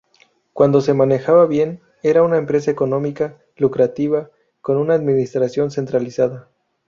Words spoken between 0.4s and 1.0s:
Cuando se